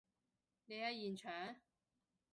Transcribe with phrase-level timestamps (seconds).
[0.65, 1.55] 你喺現場？